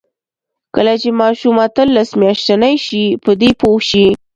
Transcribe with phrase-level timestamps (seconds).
[0.75, 4.05] کله چې ماشوم اتلس میاشتنۍ شي، په دې پوه شي.